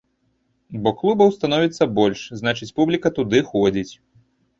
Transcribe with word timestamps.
Бо 0.85 0.93
клубаў 1.01 1.33
становіцца 1.35 1.87
больш, 1.99 2.23
значыць 2.39 2.69
публіка 2.79 3.13
туды 3.19 3.43
ходзіць. 3.51 3.93